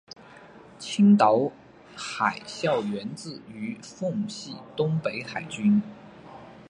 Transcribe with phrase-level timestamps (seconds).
[0.79, 1.51] 青岛
[1.95, 5.79] 海校源自于奉系东北海军。